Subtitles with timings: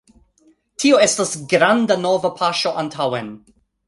[0.83, 3.31] Tio estas granda nova paŝo antaŭen